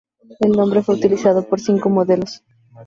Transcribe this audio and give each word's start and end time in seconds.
El 0.39 0.53
nombre 0.53 0.81
fue 0.81 0.95
utilizado 0.95 1.47
por 1.47 1.59
cinco 1.59 1.87
modelos. 1.91 2.43